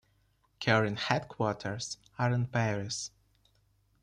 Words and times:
Kering 0.59 0.97
headquarters 0.97 1.97
are 2.17 2.31
in 2.33 2.47
Paris. 2.47 3.11